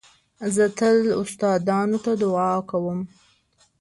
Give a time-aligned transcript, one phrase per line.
[0.55, 2.99] زه تل استادانو ته دؤعا کوم.